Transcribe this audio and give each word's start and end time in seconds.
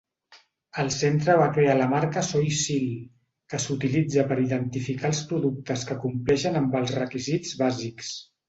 El 0.83 0.87
centre 0.93 1.35
va 1.41 1.49
crear 1.57 1.75
la 1.81 1.89
marca 1.91 2.23
SoySeal, 2.29 2.87
que 3.53 3.61
s'utilitza 3.67 4.25
per 4.33 4.39
identificar 4.47 5.13
els 5.13 5.23
productes 5.33 5.87
que 5.91 6.01
compleixen 6.07 6.61
amb 6.63 6.81
els 6.85 6.99
requisits 7.01 7.57
bàsics. 7.65 8.15